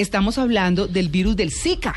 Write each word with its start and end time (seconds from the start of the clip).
estamos 0.00 0.38
hablando 0.38 0.86
del 0.86 1.08
virus 1.08 1.34
del 1.34 1.50
Zika. 1.50 1.96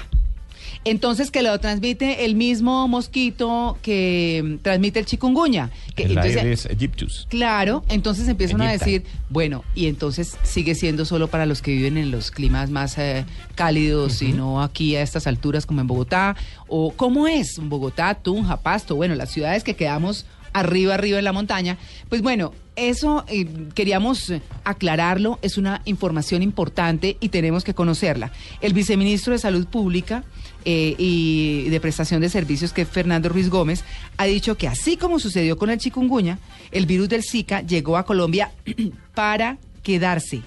Entonces, 0.85 1.29
que 1.29 1.43
lo 1.43 1.59
transmite 1.59 2.25
el 2.25 2.33
mismo 2.33 2.87
mosquito 2.87 3.77
que 3.83 4.57
transmite 4.63 4.97
el 4.97 5.05
chikungunya. 5.05 5.69
Que, 5.95 6.05
El 6.05 6.17
entonces, 6.17 6.37
Aedes 6.37 6.65
aegyptus. 6.65 7.27
Claro, 7.29 7.83
entonces 7.89 8.27
empiezan 8.27 8.63
a 8.63 8.71
decir, 8.71 9.03
bueno, 9.29 9.63
y 9.75 9.85
entonces 9.85 10.35
sigue 10.41 10.73
siendo 10.73 11.05
solo 11.05 11.27
para 11.27 11.45
los 11.45 11.61
que 11.61 11.73
viven 11.73 11.99
en 11.99 12.09
los 12.09 12.31
climas 12.31 12.71
más 12.71 12.97
eh, 12.97 13.23
cálidos 13.53 14.23
y 14.23 14.33
no 14.33 14.63
aquí 14.63 14.95
a 14.95 15.03
estas 15.03 15.27
alturas 15.27 15.67
como 15.67 15.81
en 15.81 15.85
Bogotá, 15.85 16.35
o 16.67 16.91
cómo 16.95 17.27
es 17.27 17.59
Bogotá, 17.61 18.15
Tunja, 18.15 18.57
Pasto, 18.57 18.95
bueno, 18.95 19.13
las 19.13 19.29
ciudades 19.29 19.63
que 19.63 19.75
quedamos 19.75 20.25
arriba, 20.53 20.95
arriba 20.95 21.19
en 21.19 21.25
la 21.25 21.33
montaña. 21.33 21.77
Pues 22.09 22.21
bueno, 22.21 22.53
eso 22.75 23.25
eh, 23.27 23.45
queríamos 23.75 24.33
aclararlo, 24.63 25.39
es 25.41 25.57
una 25.57 25.81
información 25.85 26.41
importante 26.41 27.17
y 27.19 27.29
tenemos 27.29 27.63
que 27.63 27.73
conocerla. 27.73 28.31
El 28.61 28.73
viceministro 28.73 29.33
de 29.33 29.39
Salud 29.39 29.67
Pública 29.67 30.23
eh, 30.63 30.95
y 30.97 31.69
de 31.69 31.79
Prestación 31.79 32.21
de 32.21 32.29
Servicios, 32.29 32.71
que 32.71 32.83
es 32.83 32.87
Fernando 32.87 33.29
Ruiz 33.29 33.49
Gómez, 33.49 33.83
ha 34.17 34.25
dicho 34.25 34.57
que 34.57 34.67
así 34.67 34.95
como 34.95 35.19
sucedió 35.19 35.57
con 35.57 35.69
el 35.69 35.79
chikungunya, 35.79 36.39
el 36.71 36.85
virus 36.85 37.09
del 37.09 37.23
Zika 37.23 37.61
llegó 37.61 37.97
a 37.97 38.05
Colombia 38.05 38.51
para 39.15 39.57
quedarse. 39.83 40.41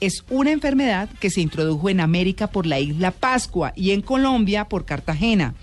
Es 0.00 0.24
una 0.28 0.50
enfermedad 0.50 1.08
que 1.20 1.30
se 1.30 1.40
introdujo 1.40 1.88
en 1.88 2.00
América 2.00 2.48
por 2.48 2.66
la 2.66 2.80
isla 2.80 3.12
Pascua 3.12 3.72
y 3.76 3.92
en 3.92 4.02
Colombia 4.02 4.64
por 4.64 4.84
Cartagena. 4.84 5.54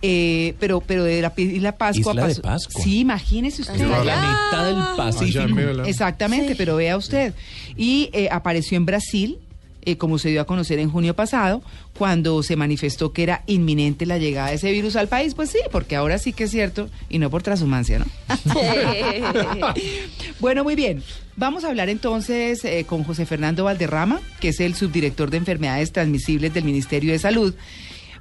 Eh, 0.00 0.54
pero, 0.60 0.80
pero 0.80 1.02
de 1.02 1.20
la 1.20 1.32
isla 1.36 1.76
Pascua 1.76 2.12
Isla 2.12 2.28
de 2.28 2.34
Pascua. 2.36 2.82
Sí, 2.82 3.00
imagínese 3.00 3.62
usted. 3.62 3.78
La 3.78 3.98
mitad 3.98 4.64
del 4.64 4.96
Pacífico. 4.96 5.40
Allá 5.42 5.88
Exactamente, 5.88 6.54
pero 6.56 6.76
vea 6.76 6.96
usted. 6.96 7.34
Y 7.76 8.10
eh, 8.12 8.28
apareció 8.30 8.76
en 8.76 8.86
Brasil, 8.86 9.38
eh, 9.82 9.96
como 9.96 10.18
se 10.18 10.28
dio 10.28 10.40
a 10.40 10.44
conocer 10.44 10.78
en 10.78 10.90
junio 10.90 11.16
pasado, 11.16 11.62
cuando 11.96 12.44
se 12.44 12.54
manifestó 12.54 13.12
que 13.12 13.24
era 13.24 13.42
inminente 13.46 14.06
la 14.06 14.18
llegada 14.18 14.50
de 14.50 14.54
ese 14.54 14.70
virus 14.70 14.94
al 14.94 15.08
país. 15.08 15.34
Pues 15.34 15.50
sí, 15.50 15.58
porque 15.72 15.96
ahora 15.96 16.18
sí 16.18 16.32
que 16.32 16.44
es 16.44 16.52
cierto, 16.52 16.88
y 17.08 17.18
no 17.18 17.28
por 17.28 17.42
transhumancia, 17.42 17.98
¿no? 17.98 18.06
bueno, 20.40 20.62
muy 20.62 20.76
bien. 20.76 21.02
Vamos 21.34 21.64
a 21.64 21.68
hablar 21.68 21.88
entonces 21.88 22.64
eh, 22.64 22.84
con 22.84 23.02
José 23.02 23.26
Fernando 23.26 23.64
Valderrama, 23.64 24.20
que 24.40 24.48
es 24.48 24.60
el 24.60 24.74
subdirector 24.74 25.30
de 25.30 25.38
enfermedades 25.38 25.92
transmisibles 25.92 26.54
del 26.54 26.64
Ministerio 26.64 27.12
de 27.12 27.18
Salud, 27.18 27.54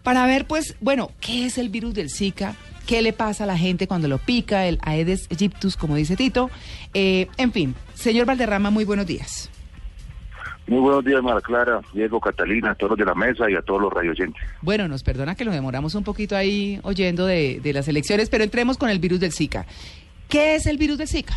para 0.08 0.26
ver, 0.26 0.46
pues, 0.46 0.78
bueno, 0.80 1.12
¿qué 1.20 1.48
es 1.48 1.58
el 1.58 1.68
virus 1.68 1.94
del 1.94 2.10
Zika? 2.10 2.56
¿Qué 2.86 3.02
le 3.02 3.12
pasa 3.12 3.44
a 3.44 3.48
la 3.48 3.58
gente 3.58 3.90
cuando 3.90 4.08
lo 4.08 4.20
pica? 4.20 4.66
El 4.66 4.80
Aedes 4.82 5.28
aegyptus, 5.30 5.76
como 5.76 5.98
dice 5.98 6.16
Tito. 6.16 6.50
Eh, 6.94 7.28
en 7.36 7.52
fin, 7.52 7.76
señor 7.94 8.26
Valderrama, 8.26 8.70
muy 8.70 8.86
buenos 8.86 9.06
días. 9.06 9.50
Muy 10.66 10.80
buenos 10.80 11.04
días, 11.04 11.22
Mara 11.22 11.42
Clara, 11.42 11.82
Diego, 11.94 12.22
Catalina, 12.22 12.72
a 12.72 12.76
todos 12.76 12.92
los 12.92 13.00
de 13.00 13.04
la 13.04 13.16
mesa 13.16 13.52
y 13.52 13.56
a 13.56 13.62
todos 13.62 13.82
los 13.82 13.92
radioyentes. 13.92 14.42
Bueno, 14.62 14.88
nos 14.88 15.04
perdona 15.04 15.36
que 15.36 15.44
lo 15.44 15.52
demoramos 15.52 15.94
un 15.94 16.06
poquito 16.06 16.38
ahí 16.38 16.80
oyendo 16.84 17.26
de, 17.26 17.60
de 17.62 17.74
las 17.74 17.90
elecciones, 17.90 18.30
pero 18.30 18.46
entremos 18.46 18.78
con 18.78 18.90
el 18.90 19.00
virus 19.00 19.20
del 19.20 19.34
Zika. 19.34 19.66
¿Qué 20.30 20.56
es 20.56 20.68
el 20.68 20.78
virus 20.78 21.00
del 21.00 21.10
Zika? 21.10 21.36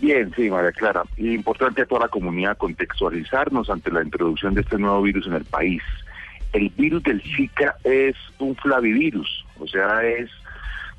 Bien, 0.00 0.32
sí, 0.34 0.48
María 0.48 0.72
Clara. 0.72 1.02
Y 1.18 1.34
importante 1.34 1.82
a 1.82 1.84
toda 1.84 2.06
la 2.06 2.08
comunidad 2.08 2.56
contextualizarnos 2.56 3.68
ante 3.68 3.90
la 3.90 4.02
introducción 4.02 4.54
de 4.54 4.62
este 4.62 4.78
nuevo 4.78 5.02
virus 5.02 5.26
en 5.26 5.34
el 5.34 5.44
país. 5.44 5.82
El 6.52 6.68
virus 6.70 7.02
del 7.04 7.22
Zika 7.22 7.76
es 7.84 8.16
un 8.38 8.56
flavivirus, 8.56 9.44
o 9.58 9.66
sea, 9.66 10.02
es 10.02 10.28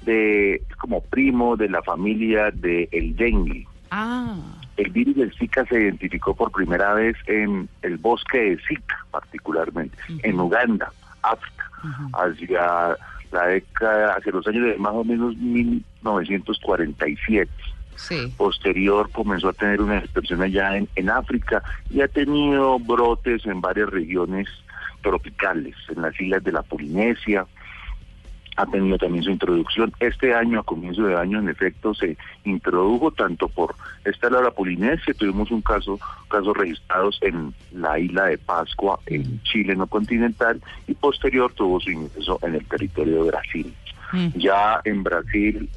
de 0.04 0.62
como 0.80 1.02
primo 1.02 1.56
de 1.58 1.70
la 1.70 1.82
familia 1.84 2.50
del 2.52 3.16
dengue. 3.16 3.68
Ah, 3.92 4.36
El 4.78 4.90
virus 4.92 5.18
del 5.18 5.34
Zika 5.34 5.66
se 5.66 5.82
identificó 5.82 6.34
por 6.34 6.52
primera 6.52 6.94
vez 6.94 7.18
en 7.28 7.68
el 7.82 7.98
bosque 7.98 8.40
de 8.40 8.58
Zika, 8.68 9.06
particularmente, 9.12 9.98
en 10.24 10.40
Uganda, 10.40 10.92
África, 11.22 11.70
hacia 12.14 12.96
la 13.32 13.48
década, 13.48 14.14
hacia 14.16 14.32
los 14.32 14.48
años 14.48 14.66
de 14.66 14.78
más 14.78 14.94
o 14.94 15.04
menos 15.04 15.36
1947. 15.36 17.52
sí. 17.96 18.34
Posterior 18.38 19.09
comenzó 19.12 19.50
a 19.50 19.54
tener 19.54 19.81
una 19.81 19.98
expresión 20.00 20.42
allá 20.42 20.78
en, 20.78 20.88
en 20.96 21.09
África 21.09 21.62
y 21.90 22.00
ha 22.02 22.08
tenido 22.08 22.80
brotes 22.80 23.46
en 23.46 23.59
varias 23.62 23.90
regiones 23.90 24.48
tropicales, 25.01 25.75
en 25.95 26.01
las 26.01 26.19
islas 26.19 26.44
de 26.44 26.51
la 26.51 26.62
Polinesia, 26.63 27.45
ha 28.57 28.66
tenido 28.66 28.97
también 28.97 29.23
su 29.23 29.31
introducción. 29.31 29.94
Este 30.00 30.34
año, 30.35 30.59
a 30.59 30.63
comienzo 30.63 31.03
de 31.03 31.16
año, 31.16 31.39
en 31.39 31.47
efecto, 31.50 31.94
se 31.94 32.17
introdujo 32.44 33.09
tanto 33.12 33.47
por 33.47 33.75
esta 34.03 34.28
isla 34.28 34.39
de 34.39 34.44
la 34.44 34.51
Polinesia, 34.51 35.13
tuvimos 35.13 35.51
un 35.51 35.62
caso, 35.62 36.00
casos 36.29 36.56
registrados 36.57 37.17
en 37.22 37.53
la 37.72 37.97
isla 37.97 38.25
de 38.25 38.38
Pascua, 38.38 39.00
en 39.06 39.41
Chile 39.44 39.75
no 39.75 39.88
continental, 39.88 40.62
y 40.88 40.94
posterior 40.94 41.51
tuvo 41.53 41.79
su 41.79 41.91
ingreso 41.91 42.39
en 42.44 42.56
el 42.56 42.66
territorio 42.66 43.23
de 43.23 43.31
Brasil. 43.31 43.73
Mm. 44.12 44.28
Ya 44.35 44.81
en 44.83 45.03
Brasil, 45.03 45.69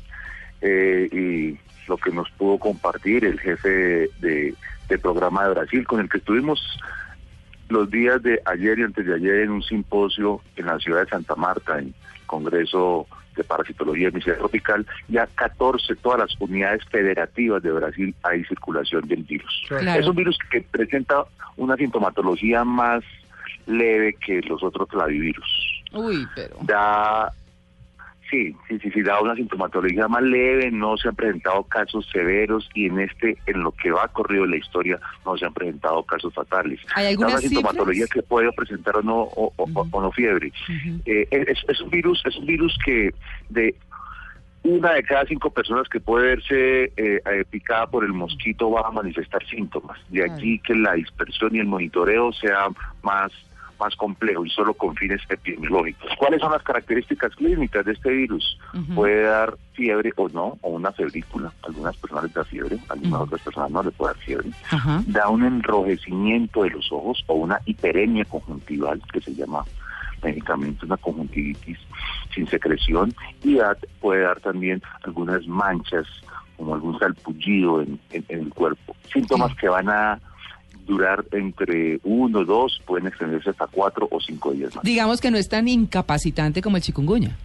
eh, 0.60 1.08
y 1.12 1.88
lo 1.88 1.96
que 1.96 2.10
nos 2.10 2.28
pudo 2.32 2.58
compartir 2.58 3.24
el 3.24 3.38
jefe 3.38 3.68
de, 3.68 4.10
de- 4.20 4.54
de 4.88 4.98
programa 4.98 5.44
de 5.44 5.54
Brasil, 5.54 5.86
con 5.86 6.00
el 6.00 6.08
que 6.10 6.18
estuvimos 6.18 6.60
los 7.74 7.90
días 7.90 8.22
de 8.22 8.40
ayer 8.46 8.78
y 8.78 8.82
antes 8.82 9.04
de 9.04 9.14
ayer 9.14 9.40
en 9.40 9.50
un 9.50 9.62
simposio 9.62 10.40
en 10.56 10.66
la 10.66 10.78
ciudad 10.78 11.00
de 11.00 11.10
Santa 11.10 11.34
Marta, 11.34 11.78
en 11.78 11.88
el 11.88 11.94
Congreso 12.26 13.06
de 13.36 13.44
Parasitología 13.44 14.08
y 14.08 14.12
Medicina 14.12 14.36
Tropical, 14.36 14.86
ya 15.08 15.26
14, 15.34 15.96
todas 15.96 16.20
las 16.20 16.40
unidades 16.40 16.84
federativas 16.90 17.62
de 17.62 17.72
Brasil 17.72 18.14
hay 18.22 18.44
circulación 18.44 19.06
del 19.08 19.24
virus. 19.24 19.64
Claro. 19.68 20.00
Es 20.00 20.06
un 20.06 20.14
virus 20.14 20.38
que 20.50 20.60
presenta 20.62 21.24
una 21.56 21.76
sintomatología 21.76 22.64
más 22.64 23.02
leve 23.66 24.14
que 24.24 24.41
los 24.42 24.62
otros 24.62 24.88
clavivirus 24.88 25.82
Uy, 25.92 26.26
pero... 26.34 26.56
da 26.62 27.32
sí, 28.34 28.56
sí, 28.69 28.78
sí, 28.81 28.91
sí, 28.91 29.03
da 29.03 29.21
una 29.21 29.34
sintomatología 29.34 30.09
más 30.09 30.22
leve, 30.22 30.71
no 30.71 30.97
se 30.97 31.09
han 31.09 31.15
presentado 31.15 31.62
casos 31.65 32.06
severos 32.12 32.69
y 32.75 32.87
en 32.87 33.00
este, 33.00 33.37
en 33.47 33.62
lo 33.62 33.71
que 33.72 33.91
va 33.91 34.09
corrido 34.09 34.45
en 34.45 34.50
la 34.50 34.56
historia, 34.56 34.99
no 35.25 35.37
se 35.37 35.47
han 35.47 35.55
presentado 35.55 36.03
casos 36.03 36.34
fatales. 36.34 36.81
¿Hay 36.95 37.05
Da 37.05 37.11
algunas 37.11 37.33
una 37.34 37.41
sintomatología 37.43 38.06
que 38.12 38.22
puede 38.22 38.50
presentar 38.53 38.97
o 38.97 39.03
no, 39.03 39.17
o, 39.22 39.53
o- 39.56 39.62
Ujú. 39.65 39.89
o 39.91 40.00
no 40.03 40.12
fiebre. 40.12 40.53
Eh, 41.06 41.27
es, 41.31 41.59
es 41.69 41.81
un 41.81 41.91
virus, 41.91 42.22
es 42.27 42.37
un 42.37 42.47
virus 42.47 42.77
que 42.84 43.11
de 43.50 43.75
una 44.62 44.93
de 44.95 45.03
cada 45.03 45.25
cinco 45.27 45.51
personas 45.51 45.89
que 45.91 46.01
puede 46.01 46.28
verse 46.28 46.84
eh, 46.84 46.91
eh, 46.97 47.45
picada 47.51 47.87
por 47.87 48.03
el 48.05 48.12
mosquito 48.12 48.71
va 48.71 48.89
a 48.89 48.91
manifestar 48.91 49.45
síntomas. 49.47 49.99
De 50.09 50.25
aquí 50.25 50.59
que 50.61 50.75
la 50.75 50.95
dispersión 50.95 51.55
y 51.55 51.59
el 51.59 51.66
monitoreo 51.66 52.33
sea 52.33 52.69
más 53.03 53.31
más 53.78 53.94
complejo 53.96 54.44
y 54.46 54.50
solo 54.50 54.74
con 54.74 54.94
fines 54.96 55.20
epidemiológicos. 55.28 56.10
¿Cuáles 56.18 56.40
son 56.40 56.52
las 56.52 56.62
características 56.62 57.34
clínicas 57.36 57.84
de 57.84 57.92
este 57.92 58.10
virus? 58.10 58.58
Puede 58.94 59.22
dar 59.22 59.56
fiebre 59.72 60.12
o 60.16 60.28
no, 60.28 60.58
o 60.62 60.70
una 60.70 60.92
febrícula. 60.92 61.52
Algunas 61.62 61.96
personas 61.96 62.24
les 62.24 62.34
da 62.34 62.44
fiebre, 62.44 62.78
algunas 62.88 63.20
otras 63.22 63.40
personas 63.42 63.70
no 63.70 63.82
les 63.82 63.94
puede 63.94 64.14
dar 64.14 64.22
fiebre 64.22 64.50
da 65.06 65.28
un 65.28 65.44
enrojecimiento 65.44 66.62
de 66.62 66.70
los 66.70 66.90
ojos 66.92 67.22
o 67.26 67.34
una 67.34 67.60
hiperemia 67.66 68.24
conjuntival, 68.24 69.00
que 69.12 69.20
se 69.20 69.34
llama 69.34 69.64
médicamente 70.22 70.86
una 70.86 70.96
conjuntivitis 70.96 71.78
sin 72.34 72.46
secreción, 72.48 73.12
y 73.42 73.56
da- 73.56 73.76
puede 74.00 74.22
dar 74.22 74.41
también 74.41 74.82
algunas 75.02 75.46
manchas, 75.46 76.06
como 76.56 76.74
algún 76.74 76.98
salpullido 76.98 77.82
en, 77.82 77.98
en- 78.10 78.24
en 78.28 78.38
el 78.41 78.48
cuerpo. 78.54 78.96
Síntomas 79.12 79.50
Sí. 79.52 79.56
que 79.58 79.68
van 79.68 79.88
a 79.88 80.18
durar 80.87 81.25
entre 81.33 82.00
uno, 82.05 82.45
dos, 82.45 82.81
pueden 82.87 83.06
extenderse 83.06 83.50
hasta 83.50 83.67
cuatro 83.67 84.09
o 84.11 84.21
cinco 84.21 84.53
días 84.53 84.75
más. 84.75 84.84
Digamos 84.84 85.21
que 85.21 85.31
no 85.31 85.39
es 85.39 85.49
tan 85.49 85.69
incapacitante 85.69 86.62
como 86.62 86.77
el 86.77 86.83
chikungunya. 86.83 87.37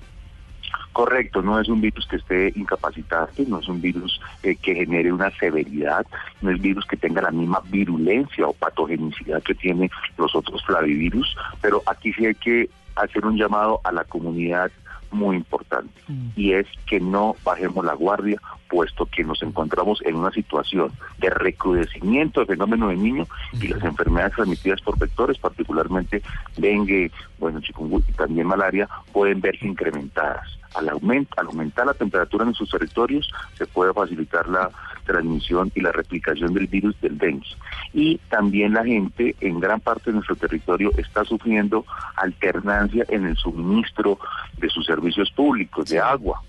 Correcto, 0.92 1.42
no 1.42 1.60
es 1.60 1.70
un 1.70 1.82
virus 1.82 2.06
que 2.08 2.18
esté 2.18 2.52
incapacitante, 2.56 3.46
no 3.48 3.60
es 3.60 3.68
un 3.68 3.80
virus 3.80 4.20
eh, 4.44 4.56
que 4.56 4.76
genere 4.76 5.14
una 5.14 5.30
severidad, 5.32 6.06
no 6.42 6.52
es 6.52 6.60
virus 6.60 6.86
que 6.86 6.98
tenga 6.98 7.22
la 7.22 7.32
misma 7.32 7.62
virulencia 7.70 8.48
o 8.48 8.54
patogenicidad 8.54 9.42
que 9.44 9.56
tiene 9.56 9.90
los 10.18 10.36
otros 10.36 10.64
flavivirus, 10.66 11.38
pero 11.62 11.82
aquí 11.85 12.12
sí 12.14 12.26
hay 12.26 12.35
que 12.35 12.70
hacer 12.96 13.26
un 13.26 13.38
llamado 13.38 13.80
a 13.84 13.92
la 13.92 14.03
comunidad 14.03 14.72
muy 15.11 15.35
importante 15.38 16.00
Mm. 16.08 16.29
y 16.35 16.53
es 16.53 16.66
que 16.88 17.00
no 17.00 17.35
bajemos 17.44 17.85
la 17.85 17.94
guardia, 17.94 18.41
puesto 18.67 19.06
que 19.06 19.23
nos 19.23 19.41
encontramos 19.44 20.02
en 20.06 20.16
una 20.16 20.32
situación 20.32 20.91
de 21.20 21.29
recrudecimiento 21.29 22.40
del 22.40 22.47
fenómeno 22.47 22.90
del 22.90 23.02
niño 23.02 23.28
y 23.53 23.67
las 23.67 23.84
enfermedades 23.84 24.34
transmitidas 24.35 24.82
por 24.82 24.97
vectores, 24.97 25.38
particularmente 25.38 26.22
dengue, 26.58 27.11
bueno, 27.40 27.61
chikungunya 27.61 28.06
y 28.09 28.14
también 28.14 28.47
malaria, 28.47 28.90
pueden 29.14 29.41
verse 29.41 29.67
incrementadas. 29.67 30.47
Al, 30.76 30.90
al 30.90 31.48
aumentar 31.48 31.86
la 31.86 31.94
temperatura 31.94 32.46
en 32.46 32.54
sus 32.54 32.70
territorios, 32.70 33.30
se 33.58 33.66
puede 33.66 33.94
facilitar 33.94 34.48
la 34.48 34.70
transmisión 35.06 35.72
y 35.76 35.82
la 35.82 35.92
replicación 35.92 36.54
del 36.54 36.68
virus 36.68 37.00
del 37.02 37.18
dengue. 37.18 37.48
Y 37.94 38.18
también 38.30 38.74
la 38.74 38.86
gente 38.86 39.36
en 39.42 39.60
gran 39.60 39.80
parte 39.80 40.12
de 40.12 40.16
nuestro 40.16 40.36
territorio 40.36 40.92
está 40.98 41.26
sufriendo 41.26 41.86
alternancia 42.16 43.06
en 43.10 43.26
el 43.26 43.36
suministro 43.36 44.20
de 44.58 44.70
sus 44.70 44.86
servicios 44.86 45.32
públicos, 45.32 45.90
de 45.90 46.00
agua. 46.00 46.42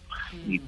Y 0.46 0.60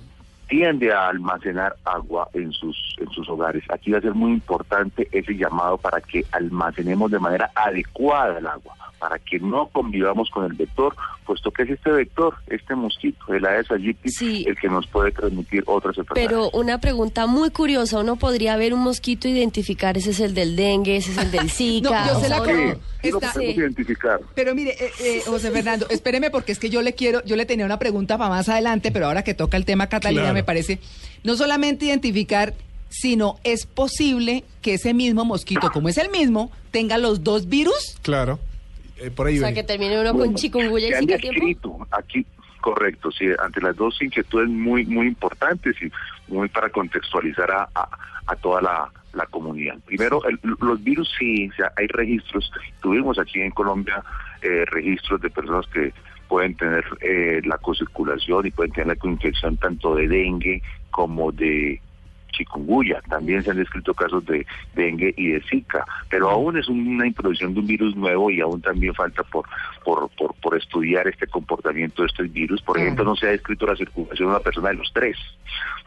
tiende 0.52 0.92
a 0.92 1.08
almacenar 1.08 1.76
agua 1.82 2.28
en 2.34 2.52
sus, 2.52 2.76
en 2.98 3.08
sus 3.10 3.26
hogares. 3.26 3.64
Aquí 3.70 3.90
va 3.90 3.96
a 3.98 4.02
ser 4.02 4.12
muy 4.12 4.32
importante 4.32 5.08
ese 5.10 5.32
llamado 5.32 5.78
para 5.78 5.98
que 6.02 6.26
almacenemos 6.30 7.10
de 7.10 7.18
manera 7.18 7.50
adecuada 7.54 8.36
el 8.38 8.46
agua, 8.46 8.74
para 8.98 9.18
que 9.18 9.38
no 9.40 9.68
convivamos 9.68 10.28
con 10.28 10.44
el 10.44 10.52
vector, 10.52 10.94
puesto 11.24 11.50
que 11.52 11.62
es 11.62 11.70
este 11.70 11.90
vector, 11.90 12.34
este 12.48 12.74
mosquito, 12.74 13.32
el 13.32 13.46
Aedes 13.46 13.70
aegypti, 13.70 14.10
Sí. 14.10 14.44
el 14.46 14.54
que 14.58 14.68
nos 14.68 14.86
puede 14.88 15.10
transmitir 15.12 15.64
otras 15.66 15.96
enfermedades. 15.96 16.28
Pero 16.28 16.50
una 16.50 16.76
pregunta 16.78 17.26
muy 17.26 17.48
curiosa, 17.50 18.00
uno 18.00 18.16
podría 18.16 18.54
ver 18.58 18.74
un 18.74 18.80
mosquito 18.80 19.28
e 19.28 19.30
identificar 19.30 19.96
ese 19.96 20.10
es 20.10 20.20
el 20.20 20.34
del 20.34 20.54
dengue, 20.54 20.96
ese 20.98 21.12
es 21.12 21.16
el 21.18 21.30
del 21.30 21.48
Zika. 21.56 22.08
yo 22.08 22.20
sé 22.20 22.26
o 22.26 22.28
la 22.28 22.36
sea, 22.36 22.44
que- 22.44 22.52
uno- 22.52 22.74
Sí, 22.74 22.80
sí 23.02 23.10
lo 23.10 23.18
Está- 23.18 23.32
podemos 23.32 23.54
Sí. 23.54 23.60
identificar. 23.60 24.20
Pero 24.34 24.54
mire, 24.54 24.70
eh, 24.78 24.90
eh, 25.00 25.22
José 25.26 25.50
Fernando, 25.50 25.86
espéreme 25.90 26.30
porque 26.30 26.52
es 26.52 26.58
que 26.58 26.70
yo 26.70 26.80
le 26.82 26.94
quiero, 26.94 27.22
yo 27.24 27.36
le 27.36 27.44
tenía 27.46 27.66
una 27.66 27.78
pregunta 27.78 28.16
para 28.18 28.30
más 28.30 28.48
adelante, 28.48 28.90
pero 28.92 29.06
ahora 29.06 29.22
que 29.24 29.34
toca 29.34 29.56
el 29.56 29.64
tema 29.64 29.88
Catalina 29.88 30.22
Claro. 30.22 30.34
me 30.34 30.44
parece 30.44 30.78
no 31.24 31.36
solamente 31.36 31.86
identificar, 31.86 32.54
sino 32.88 33.38
es 33.44 33.66
posible 33.66 34.44
que 34.60 34.74
ese 34.74 34.94
mismo 34.94 35.24
mosquito, 35.24 35.70
como 35.72 35.88
es 35.88 35.98
el 35.98 36.10
mismo, 36.10 36.50
tenga 36.70 36.98
los 36.98 37.24
dos 37.24 37.48
virus. 37.48 37.96
Claro. 38.02 38.38
Eh, 38.98 39.10
por 39.10 39.26
ahí 39.26 39.36
O 39.36 39.38
sea, 39.40 39.48
ven. 39.48 39.54
que 39.56 39.62
termine 39.64 40.00
uno 40.00 40.12
con 40.16 40.34
chikungunya 40.34 40.88
y 40.88 40.94
Zika 41.00 41.16
descrito 41.16 41.86
aquí, 41.90 42.24
correcto, 42.60 43.10
sí, 43.10 43.24
ante 43.42 43.60
las 43.60 43.74
dos 43.76 44.00
inquietudes 44.00 44.48
muy 44.48 44.84
muy 44.86 45.06
importantes 45.08 45.74
y 45.82 45.90
muy 46.32 46.48
para 46.48 46.68
contextualizar 46.68 47.50
a, 47.50 47.68
a- 47.74 47.88
a 48.26 48.36
toda 48.36 48.62
la, 48.62 48.92
la 49.14 49.26
comunidad. 49.26 49.78
Primero, 49.84 50.22
el- 50.24 50.38
los 50.60 50.82
virus 50.82 51.12
sí, 51.18 51.48
o 51.50 51.64
hay 51.76 51.86
registros, 51.88 52.50
tuvimos 52.80 53.18
aquí 53.18 53.40
en 53.40 53.50
Colombia 53.50 54.02
eh, 54.42 54.64
registros 54.66 55.20
de 55.20 55.30
personas 55.30 55.66
que 55.68 55.92
pueden 56.28 56.54
tener 56.56 56.84
eh, 57.00 57.40
la 57.44 57.58
cocirculación 57.58 58.46
y 58.46 58.50
pueden 58.50 58.72
tener 58.72 58.88
la 58.88 58.96
coinfección 58.96 59.56
tanto 59.58 59.94
de 59.94 60.08
dengue 60.08 60.62
como 60.90 61.30
de 61.30 61.80
chikungunya. 62.32 63.00
También 63.08 63.42
se 63.42 63.50
han 63.50 63.58
descrito 63.58 63.92
casos 63.94 64.24
de 64.24 64.46
dengue 64.74 65.12
y 65.16 65.28
de 65.28 65.42
zika, 65.42 65.84
pero 66.08 66.30
aún 66.30 66.56
es 66.56 66.66
una 66.68 67.06
introducción 67.06 67.52
de 67.54 67.60
un 67.60 67.66
virus 67.66 67.94
nuevo 67.94 68.30
y 68.30 68.40
aún 68.40 68.60
también 68.62 68.94
falta 68.94 69.22
por, 69.24 69.44
por, 69.84 70.08
por, 70.10 70.34
por 70.34 70.56
estudiar 70.56 71.06
este 71.08 71.26
comportamiento 71.26 72.02
de 72.02 72.08
estos 72.08 72.32
virus. 72.32 72.62
Por 72.62 72.78
Mm. 72.78 72.82
ejemplo, 72.82 73.04
no 73.04 73.16
se 73.16 73.26
ha 73.26 73.30
descrito 73.30 73.66
la 73.66 73.76
circulación 73.76 74.28
de 74.28 74.34
una 74.34 74.40
persona 74.40 74.68
de 74.70 74.74
los 74.76 74.92
tres. 74.92 75.16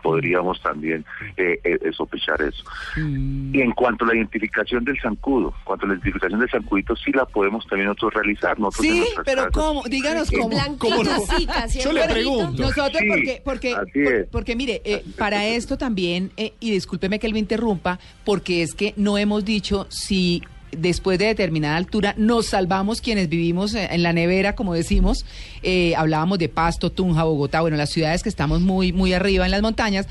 Podríamos 0.01 0.61
también 0.61 1.03
eh, 1.37 1.59
eh, 1.63 1.79
eh, 1.81 1.91
sospechar 1.93 2.39
eso. 2.41 2.63
Y 2.97 3.59
en 3.61 3.71
cuanto 3.71 4.05
a 4.05 4.09
la 4.09 4.15
identificación 4.15 4.83
del 4.85 4.99
zancudo, 5.01 5.47
en 5.57 5.63
cuanto 5.63 5.85
a 5.85 5.89
la 5.89 5.93
identificación 5.95 6.39
del 6.39 6.49
zancudito, 6.49 6.95
sí 6.95 7.11
la 7.11 7.25
podemos 7.25 7.65
también 7.67 7.87
nosotros 7.87 8.13
realizar. 8.13 8.59
Nosotros 8.59 8.85
Sí, 8.93 9.03
pero 9.25 9.45
casas. 9.45 9.51
¿cómo? 9.53 9.83
Díganos 9.89 10.29
cómo. 10.31 10.49
¿Cómo. 10.77 11.03
Yo 11.83 11.91
le 11.91 12.07
pregunto. 12.07 12.61
Nosotros, 12.61 12.99
Sí, 12.99 13.07
porque, 13.07 13.41
porque, 13.43 13.73
así 13.75 14.03
por- 14.03 14.13
es. 14.13 14.27
porque 14.29 14.55
mire, 14.55 14.81
eh, 14.85 15.03
para 15.17 15.45
esto 15.47 15.77
también, 15.77 16.31
eh, 16.37 16.53
y 16.59 16.71
discúlpeme 16.71 17.17
que 17.19 17.27
él 17.27 17.33
me 17.33 17.39
interrumpa, 17.39 17.99
porque 18.23 18.61
es 18.61 18.73
que 18.75 18.93
no 18.97 19.17
hemos 19.17 19.43
dicho 19.43 19.87
si 19.89 20.43
después 20.77 21.19
de 21.19 21.25
determinada 21.25 21.75
altura 21.77 22.13
nos 22.17 22.47
salvamos 22.47 23.01
quienes 23.01 23.29
vivimos 23.29 23.73
eh, 23.73 23.87
en 23.91 24.03
la 24.03 24.13
nevera, 24.13 24.55
como 24.55 24.73
decimos, 24.73 25.25
eh, 25.63 25.95
hablábamos 25.95 26.39
de 26.39 26.49
Pasto, 26.49 26.91
Tunja, 26.91 27.23
Bogotá, 27.23 27.61
bueno, 27.61 27.77
las 27.77 27.89
ciudades 27.89 28.23
que 28.23 28.29
estamos 28.29 28.61
muy, 28.61 28.93
muy 28.93 29.13
arriba 29.13 29.45
en 29.45 29.51
las 29.51 29.61
montañas, 29.61 30.07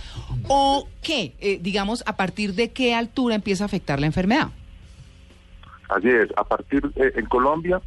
o 0.49 0.88
qué, 1.02 1.32
Eh, 1.40 1.58
digamos, 1.61 2.02
a 2.06 2.16
partir 2.16 2.55
de 2.55 2.70
qué 2.70 2.94
altura 2.94 3.34
empieza 3.34 3.64
a 3.64 3.66
afectar 3.66 4.00
la 4.00 4.06
enfermedad. 4.06 4.49
Así 5.88 6.08
es, 6.08 6.28
a 6.37 6.44
partir 6.44 6.82
eh, 6.96 7.12
en 7.17 7.26
Colombia 7.26 7.81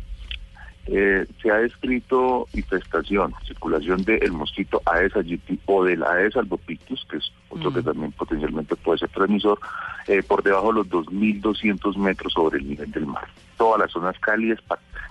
eh, 0.89 1.25
se 1.41 1.51
ha 1.51 1.57
descrito 1.57 2.47
infestación, 2.53 3.33
circulación 3.45 4.03
del 4.03 4.31
mosquito 4.31 4.81
Aedes 4.85 5.15
aegypti 5.17 5.59
o 5.65 5.83
del 5.83 6.03
Aedes 6.03 6.37
albopictus, 6.37 7.05
que 7.09 7.17
es 7.17 7.31
otro 7.49 7.73
que 7.73 7.81
también 7.81 8.11
potencialmente 8.13 8.75
puede 8.77 8.99
ser 8.99 9.09
transmisor, 9.09 9.59
eh, 10.07 10.23
por 10.23 10.43
debajo 10.43 10.67
de 10.67 10.79
los 10.79 10.87
2.200 10.87 11.97
metros 11.97 12.33
sobre 12.33 12.59
el 12.59 12.69
nivel 12.69 12.91
del 12.91 13.05
mar. 13.05 13.27
Todas 13.57 13.79
las 13.81 13.91
zonas 13.91 14.17
cálidas, 14.19 14.59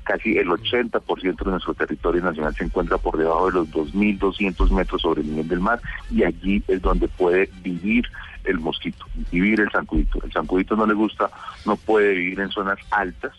casi 0.04 0.38
el 0.38 0.48
80% 0.48 1.44
de 1.44 1.50
nuestro 1.50 1.74
territorio 1.74 2.22
nacional 2.22 2.54
se 2.54 2.64
encuentra 2.64 2.96
por 2.96 3.18
debajo 3.18 3.46
de 3.46 3.52
los 3.52 3.68
2.200 3.70 4.70
metros 4.70 5.02
sobre 5.02 5.22
el 5.22 5.30
nivel 5.30 5.48
del 5.48 5.60
mar 5.60 5.80
y 6.10 6.24
allí 6.24 6.62
es 6.68 6.80
donde 6.80 7.08
puede 7.08 7.50
vivir 7.62 8.06
el 8.44 8.58
mosquito, 8.60 9.04
vivir 9.30 9.60
el 9.60 9.70
zancudito. 9.70 10.22
El 10.22 10.32
zancudito 10.32 10.76
no 10.76 10.86
le 10.86 10.94
gusta, 10.94 11.28
no 11.66 11.76
puede 11.76 12.14
vivir 12.14 12.40
en 12.40 12.50
zonas 12.50 12.78
altas, 12.90 13.32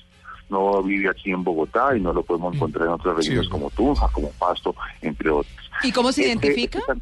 no 0.50 0.82
vive 0.84 1.10
aquí 1.10 1.32
en 1.32 1.44
Bogotá 1.44 1.96
y 1.98 2.02
no 2.02 2.14
lo 2.14 2.24
podemos 2.24 2.56
encontrar 2.56 2.88
en 2.88 2.94
otras 2.94 3.16
Sí, 3.24 3.30
regiones 3.30 3.50
como 3.50 3.70
Tunja, 3.72 4.08
como 4.14 4.30
Pasto, 4.32 4.76
entre 5.02 5.30
otras. 5.30 5.56
¿Y 5.84 5.92
cómo 5.92 6.12
se 6.12 6.22
Este- 6.22 6.32
identifica? 6.48 6.80
este 6.80 6.92
zan- 6.94 7.02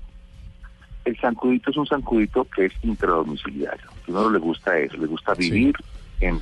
el 1.05 1.17
zancudito 1.19 1.69
es 1.69 1.77
un 1.77 1.85
zancudito 1.85 2.45
que 2.45 2.65
es 2.65 2.73
intradomiciliario. 2.81 3.87
Primero 4.03 4.29
le 4.31 4.39
gusta 4.39 4.77
eso, 4.79 4.97
le 4.97 5.05
gusta 5.07 5.35
Sí. 5.35 5.51
vivir 5.51 5.75
en 6.19 6.39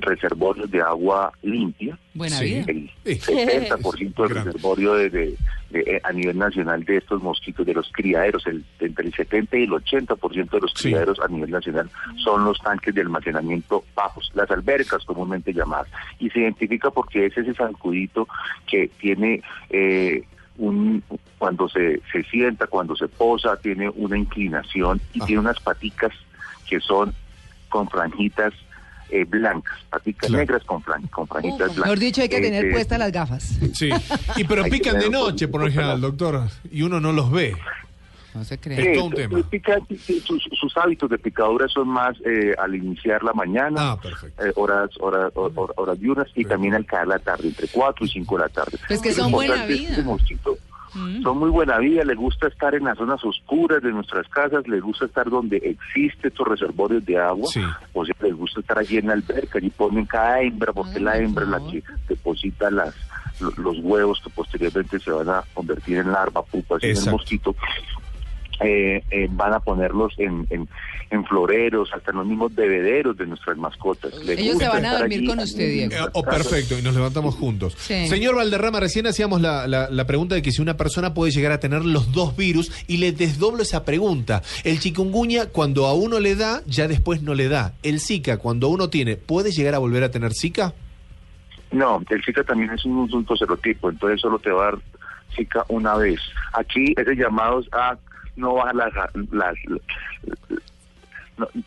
reservorios 0.00 0.70
de 0.70 0.80
agua 0.80 1.32
limpia. 1.42 1.98
Buena 2.14 2.36
Sí. 2.36 2.44
vida. 2.46 2.64
El 2.68 2.90
Sí. 3.20 3.32
70% 3.32 4.22
del 4.28 4.44
reservorio 4.44 4.94
de, 4.94 5.10
de- 5.10 5.34
de- 5.70 5.80
eh, 5.80 6.00
a 6.04 6.12
nivel 6.12 6.38
nacional 6.38 6.84
de 6.84 6.96
estos 6.98 7.22
mosquitos, 7.22 7.64
de 7.66 7.74
los 7.74 7.90
criaderos, 7.92 8.46
el, 8.46 8.64
entre 8.80 9.06
el 9.06 9.14
70 9.14 9.56
y 9.58 9.64
el 9.64 9.72
80% 9.72 10.56
de 10.56 10.60
los 10.62 10.72
Sí. 10.74 10.84
criaderos 10.88 11.18
a 11.20 11.28
nivel 11.28 11.50
nacional 11.50 11.90
son 12.22 12.44
los 12.44 12.58
tanques 12.60 12.94
de 12.94 13.00
almacenamiento 13.02 13.84
bajos, 13.94 14.30
las 14.34 14.50
albercas 14.50 15.04
comúnmente 15.04 15.52
llamadas. 15.52 15.88
Y 16.18 16.30
se 16.30 16.40
identifica 16.40 16.90
porque 16.90 17.26
es 17.26 17.36
ese 17.36 17.54
zancudito 17.54 18.28
que 18.66 18.88
tiene 19.00 19.42
eh, 19.70 20.22
un 20.58 21.02
cuando 21.38 21.68
se, 21.68 22.00
se 22.12 22.22
sienta, 22.24 22.66
cuando 22.68 22.94
se 22.96 23.08
posa, 23.08 23.56
tiene 23.56 23.90
una 23.90 24.16
inclinación 24.16 25.00
y 25.12 25.20
tiene 25.20 25.40
unas 25.40 25.60
paticas 25.60 26.12
que 26.68 26.80
son 26.80 27.12
con 27.68 27.88
franjitas 27.88 28.54
eh, 29.10 29.24
blancas, 29.24 29.78
paticas 29.90 30.28
Claro. 30.28 30.40
negras 30.40 30.64
con, 30.64 30.82
fran- 30.82 31.08
con 31.10 31.26
franjitas 31.28 31.58
blancas. 31.58 31.76
Mejor 31.78 31.98
dicho, 31.98 32.20
hay 32.22 32.28
que 32.28 32.38
Eh, 32.38 32.42
tener 32.42 32.64
eh, 32.66 32.70
puestas 32.72 32.98
las 32.98 33.12
gafas. 33.12 33.42
Sí. 33.74 33.90
Y 34.36 34.44
pero 34.44 34.64
pican 34.64 34.98
de 34.98 35.10
noche, 35.10 35.48
por 35.48 35.60
lo 35.62 35.68
general, 35.70 36.00
doctor. 36.00 36.48
Y 36.70 36.82
uno 36.82 37.00
no 37.00 37.12
los 37.12 37.30
ve. 37.30 37.56
No 38.34 38.42
se 38.42 38.54
Es 38.54 38.60
cree. 38.60 38.94
todo 38.96 39.04
un 39.04 39.12
tema. 39.14 39.38
pica- 39.48 39.78
sus, 40.26 40.42
sus 40.58 40.76
hábitos 40.76 41.08
de 41.08 41.18
picadura 41.18 41.68
son 41.68 41.86
más 41.88 42.16
eh, 42.26 42.52
al 42.58 42.74
iniciar 42.74 43.22
la 43.22 43.32
mañana, 43.32 43.92
Ah, 43.92 44.00
perfecto. 44.00 44.44
eh, 44.44 44.50
horas, 44.56 44.90
horas, 44.98 45.32
hor- 45.36 45.72
horas 45.76 46.00
diurnas 46.00 46.26
y 46.34 46.44
también 46.44 46.74
al 46.74 46.84
caer 46.84 47.06
la 47.06 47.20
tarde, 47.20 47.46
entre 47.46 47.68
4 47.68 48.04
y 48.04 48.08
5 48.08 48.36
de 48.36 48.42
la 48.42 48.48
tarde. 48.48 48.76
Pues 48.88 49.00
que 49.00 49.10
Es 49.10 49.16
son 49.16 49.30
buena 49.30 49.64
vida. 49.66 49.90
este 49.90 50.02
mosquito 50.02 50.58
Mm. 50.94 51.22
son 51.22 51.38
muy 51.38 51.50
buena 51.50 51.78
vida, 51.78 52.04
les 52.04 52.16
gusta 52.16 52.48
estar 52.48 52.74
en 52.74 52.84
las 52.84 52.96
zonas 52.98 53.22
oscuras 53.24 53.82
de 53.82 53.90
nuestras 53.92 54.28
casas, 54.28 54.66
les 54.68 54.80
gusta 54.82 55.06
estar 55.06 55.28
donde 55.28 55.56
existe 55.56 56.28
estos 56.28 56.46
reservorios 56.46 57.04
de 57.04 57.18
agua, 57.18 57.48
Sí. 57.48 57.60
o 57.92 58.04
sea, 58.04 58.14
les 58.22 58.34
gusta 58.34 58.60
estar 58.60 58.78
allí 58.78 58.98
en 58.98 59.08
la 59.08 59.14
alberca, 59.14 59.58
allí 59.58 59.70
ponen 59.70 60.06
cada 60.06 60.40
hembra, 60.40 60.72
porque 60.72 61.00
la 61.00 61.16
hembra 61.18 61.44
es 61.44 61.50
la 61.50 61.60
que 61.70 61.82
deposita 62.08 62.70
las 62.70 62.94
lo- 63.40 63.50
los 63.56 63.78
huevos 63.80 64.20
que 64.22 64.30
posteriormente 64.30 65.00
se 65.00 65.10
van 65.10 65.28
a 65.28 65.42
convertir 65.54 65.98
en 65.98 66.12
larva, 66.12 66.42
pupas 66.44 66.80
y 66.84 66.90
en 66.90 66.96
el 66.96 67.10
mosquito. 67.10 67.56
Eh, 68.60 69.02
eh, 69.10 69.28
van 69.30 69.52
a 69.52 69.60
ponerlos 69.60 70.12
en, 70.18 70.46
en, 70.50 70.68
en 71.10 71.24
floreros, 71.24 71.90
hasta 71.92 72.12
en 72.12 72.18
los 72.18 72.26
mismos 72.26 72.54
bebederos 72.54 73.16
de 73.16 73.26
nuestras 73.26 73.56
mascotas. 73.56 74.14
Les 74.24 74.38
Ellos 74.38 74.58
se 74.58 74.68
van 74.68 74.84
a 74.86 74.98
dormir 74.98 75.18
allí 75.18 75.26
con 75.26 75.38
usted, 75.40 75.68
Diego. 75.68 75.92
Eh, 75.94 76.10
oh, 76.12 76.22
perfecto, 76.22 76.78
y 76.78 76.82
nos 76.82 76.94
levantamos 76.94 77.34
juntos. 77.34 77.74
Sí. 77.78 78.06
Señor 78.08 78.36
Valderrama, 78.36 78.80
recién 78.80 79.06
hacíamos 79.06 79.40
la, 79.40 79.66
la- 79.66 79.90
la 79.90 80.06
pregunta 80.06 80.34
de 80.34 80.42
que 80.42 80.52
si 80.52 80.62
una 80.62 80.76
persona 80.76 81.14
puede 81.14 81.32
llegar 81.32 81.52
a 81.52 81.60
tener 81.60 81.84
los 81.84 82.12
dos 82.12 82.36
virus 82.36 82.70
y 82.86 82.98
le 82.98 83.12
desdoblo 83.12 83.62
esa 83.62 83.84
pregunta. 83.84 84.42
El 84.62 84.78
chikungunya, 84.78 85.46
cuando 85.46 85.86
a 85.86 85.94
uno 85.94 86.20
le 86.20 86.36
da, 86.36 86.62
ya 86.66 86.86
después 86.88 87.22
no 87.22 87.34
le 87.34 87.48
da. 87.48 87.74
El 87.82 88.00
Zika, 88.00 88.38
cuando 88.38 88.68
uno 88.68 88.88
tiene, 88.88 89.16
¿puede 89.16 89.50
llegar 89.50 89.74
a 89.74 89.78
volver 89.78 90.04
a 90.04 90.10
tener 90.10 90.32
Zika? 90.32 90.72
No, 91.72 92.00
el 92.08 92.24
Zika 92.24 92.44
también 92.44 92.70
es 92.70 92.84
un 92.84 93.04
asunto 93.06 93.36
serotipo, 93.36 93.90
entonces 93.90 94.20
solo 94.20 94.38
te 94.38 94.50
va 94.50 94.62
a 94.68 94.70
dar 94.72 94.78
Zika 95.34 95.64
una 95.68 95.96
vez. 95.96 96.20
Aquí 96.52 96.94
es 96.96 97.06
a 97.72 97.98
no 98.36 98.54
bajar 98.54 98.74
las, 98.74 98.92
las- 99.32 99.56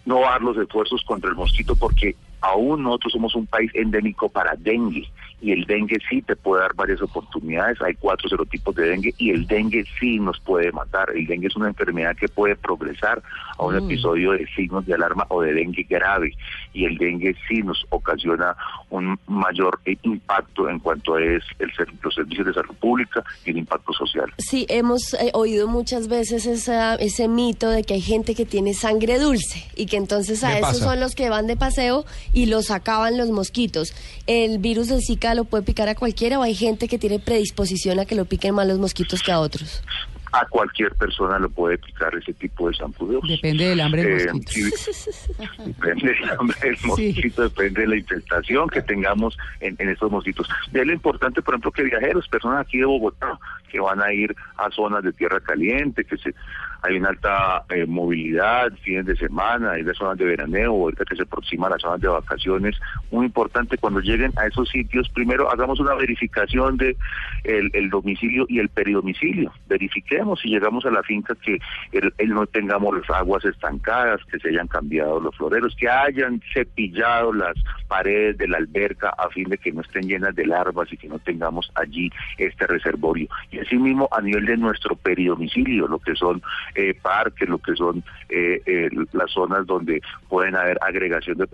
no, 0.06 0.20
bajar 0.22 0.42
los 0.42 0.58
esfuerzos 0.58 1.04
contra 1.06 1.30
el 1.30 1.36
mosquito 1.36 1.76
porque 1.76 2.16
aún 2.42 2.84
nosotros 2.84 3.14
somos 3.14 3.36
un 3.36 3.46
país 3.48 3.72
endémico 3.74 4.30
para 4.30 4.56
dengue 4.56 5.08
y 5.40 5.52
el 5.52 5.66
dengue 5.66 5.98
sí 6.10 6.22
te 6.24 6.36
puede 6.36 6.62
dar 6.64 6.74
varias 6.74 7.02
oportunidades, 7.02 7.80
hay 7.82 7.94
cuatro 7.96 8.28
serotipos 8.28 8.76
de 8.76 8.90
dengue 8.90 9.14
y 9.18 9.30
el 9.30 9.46
dengue 9.46 9.86
sí 10.00 10.20
nos 10.20 10.40
puede 10.40 10.72
matar, 10.72 11.10
el 11.16 11.28
dengue 11.28 11.48
es 11.48 11.56
una 11.56 11.68
enfermedad 11.68 12.16
que 12.16 12.28
puede 12.28 12.56
progresar 12.56 13.22
a 13.58 13.64
un 13.64 13.76
Mm. 13.76 13.86
episodio 13.86 14.32
de 14.32 14.48
signos 14.56 14.86
de 14.88 14.96
alarma 14.96 15.26
o 15.30 15.42
de 15.42 15.54
dengue 15.54 15.84
grave 15.88 16.34
y 16.74 16.86
el 16.86 16.98
dengue 16.98 17.36
sí 17.48 17.62
nos 17.62 17.86
ocasiona 17.90 18.56
un 18.90 19.20
mayor 19.28 19.80
eh, 19.86 19.96
impacto 20.04 20.70
en 20.70 20.80
cuanto 20.80 21.16
a 21.16 21.22
es 21.24 21.44
el 21.60 21.72
ser- 21.76 21.88
los 22.02 22.16
servicios 22.16 22.48
de 22.48 22.54
salud 22.54 22.76
pública 22.76 23.24
y 23.46 23.52
el 23.52 23.58
impacto 23.58 23.94
social. 23.94 24.32
Sí, 24.40 24.66
hemos 24.70 25.14
eh, 25.16 25.30
oído 25.34 25.68
muchas 25.68 26.08
veces 26.08 26.46
esa, 26.46 26.96
ese 26.96 27.28
mito 27.28 27.70
de 27.70 27.84
que 27.84 27.96
hay 27.96 28.02
gente 28.02 28.34
que 28.34 28.46
tiene 28.46 28.74
sangre 28.74 29.20
dulce 29.20 29.64
y 29.76 29.86
que 29.86 29.98
entonces 29.98 30.44
a 30.44 30.58
esos 30.58 30.80
pasa. 30.80 30.86
son 30.86 31.00
los 31.00 31.14
que 31.16 31.30
van 31.30 31.46
de 31.48 31.56
paseo 31.58 32.06
y 32.34 32.48
los 32.48 32.72
acaban 32.72 33.18
los 33.18 33.30
mosquitos. 33.30 33.94
¿El 34.26 34.58
virus 34.60 34.88
del 34.90 35.02
Zika 35.02 35.27
lo 35.36 35.46
puede 35.46 35.64
picar 35.64 35.90
a 35.90 35.96
cualquiera 35.96 36.40
o 36.40 36.44
hay 36.44 36.56
gente 36.56 36.88
que 36.88 36.98
tiene 36.98 37.20
predisposición 37.20 38.00
a 38.00 38.06
que 38.06 38.16
lo 38.16 38.26
piquen 38.26 38.56
más 38.56 38.68
los 38.68 38.80
mosquitos 38.80 39.22
que 39.22 39.32
a 39.32 39.40
otros? 39.40 39.84
a 40.32 40.46
cualquier 40.46 40.94
persona 40.96 41.40
le 41.40 41.48
puede 41.48 41.78
picar 41.78 42.14
ese 42.16 42.34
tipo 42.34 42.70
de 42.70 42.76
zancudos. 42.76 43.24
Depende 43.28 43.70
del 43.70 43.80
hambre 43.80 44.04
del 44.04 44.34
mosquito. 44.34 44.78
depende 45.66 46.14
del 46.14 46.30
hambre 46.30 46.58
del 46.62 46.78
mosquito, 46.84 47.42
depende 47.44 47.82
de 47.82 47.88
la 47.88 47.96
infestación 47.96 48.70
que 48.70 48.82
tengamos 48.82 49.38
en, 49.60 49.76
en 49.80 49.90
estos 49.90 50.12
mosquitos. 50.12 50.48
Es 50.74 50.86
lo 50.86 50.94
importante, 50.94 51.42
por 51.42 51.54
ejemplo, 51.54 51.72
que 51.72 51.84
viajeros, 51.84 52.28
personas 52.28 52.62
aquí 52.62 52.78
de 52.78 52.86
Bogotá, 52.86 53.40
que 53.70 53.80
van 53.80 54.02
a 54.02 54.12
ir 54.14 54.36
a 54.58 54.70
zonas 54.72 55.04
de 55.04 55.14
tierra 55.14 55.40
caliente, 55.40 56.04
que 56.04 56.18
se 56.18 56.34
hay 56.82 56.98
una 56.98 57.10
alta 57.10 57.64
eh, 57.70 57.86
movilidad, 57.86 58.72
fines 58.84 59.06
de 59.06 59.16
semana, 59.16 59.72
hay 59.72 59.84
las 59.84 59.98
zonas 59.98 60.18
de 60.18 60.26
veraneo, 60.26 60.72
ahorita 60.72 61.06
que 61.06 61.16
se 61.16 61.24
aproxima 61.24 61.70
las 61.70 61.82
zonas 61.82 62.02
de 62.02 62.08
vacaciones, 62.08 62.76
muy 63.12 63.26
importante 63.26 63.78
cuando 63.78 64.00
lleguen 64.00 64.32
a 64.38 64.48
esos 64.48 64.70
sitios, 64.70 65.10
primero 65.10 65.52
hagamos 65.52 65.80
una 65.80 65.96
verificación 65.96 66.78
de 66.78 66.96
el, 67.44 67.90
domicilio 67.90 68.46
y 68.50 68.60
el 68.60 68.70
peridomicilio, 68.70 69.52
verifiquemos 69.68 70.40
si 70.42 70.50
llegamos 70.50 70.86
a 70.86 70.92
la 70.92 71.04
finca 71.04 71.36
que 71.36 71.60
el, 71.92 72.30
no 72.30 72.46
tengamos 72.46 72.98
las 72.98 73.10
aguas 73.10 73.44
estancadas, 73.46 74.22
que 74.26 74.40
se 74.40 74.50
hayan 74.50 74.68
cambiado 74.68 75.20
los 75.20 75.36
floreros, 75.36 75.76
que 75.76 75.90
hayan 75.90 76.42
cepillado 76.54 77.34
las 77.34 77.56
paredes 77.88 78.38
de 78.38 78.48
la 78.48 78.58
alberca 78.58 79.14
a 79.18 79.30
fin 79.30 79.50
de 79.50 79.58
que 79.58 79.72
no 79.72 79.82
estén 79.82 80.08
llenas 80.08 80.36
de 80.36 80.46
larvas 80.46 80.92
y 80.92 80.98
que 80.98 81.08
no 81.08 81.20
tengamos 81.20 81.72
allí 81.76 82.12
este 82.38 82.68
reservorio. 82.68 83.28
Y 83.52 83.60
asimismo 83.60 84.08
a 84.12 84.22
nivel 84.22 84.46
de 84.46 84.58
nuestro 84.58 84.96
peridomicilio, 84.96 85.88
lo 85.88 86.00
que 86.00 86.16
son 86.16 86.42
eh, 86.76 86.94
parques, 87.02 87.48
lo 87.48 87.58
que 87.58 87.76
son 87.76 88.04
eh, 88.30 88.62
eh, 88.66 88.90
las 89.14 89.32
zonas 89.32 89.66
donde 89.66 90.02
pueden 90.30 90.56
haber 90.56 90.78
agregación 90.82 91.38
de 91.38 91.48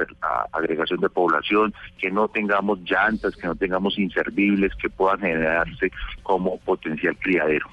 agregación 0.51 0.99
de 0.99 1.09
población, 1.09 1.73
que 1.97 2.11
no 2.11 2.27
tengamos 2.27 2.79
llantas, 2.83 3.35
que 3.35 3.47
no 3.47 3.55
tengamos 3.55 3.97
inservibles 3.97 4.73
que 4.75 4.89
puedan 4.89 5.19
generarse 5.19 5.91
como 6.23 6.57
potencial 6.59 7.15
criadero. 7.17 7.67